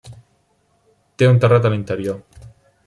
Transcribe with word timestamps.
Té 1.21 1.29
un 1.33 1.39
terrat 1.45 1.69
a 1.71 1.75
l'interior. 1.77 2.45